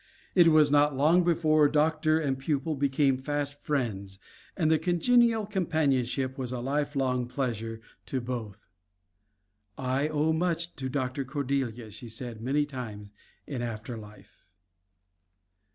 [0.33, 4.17] It was not long before doctor and pupil became fast friends
[4.57, 8.65] and the congenial companionship was a life long pleasure to both.
[9.77, 11.23] "I owe much to Dr.
[11.23, 13.11] Cordelia," she said many times
[13.45, 14.43] in after life.